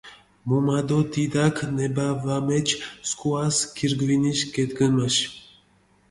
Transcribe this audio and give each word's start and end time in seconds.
მუმა 0.47 0.77
დო 0.87 0.97
დიდაქ 1.11 1.57
ნება 1.75 2.07
ვამეჩჷ 2.23 2.77
სქუას 3.09 3.57
გირგვინიში 3.75 4.45
გედგჷმაში. 4.53 5.27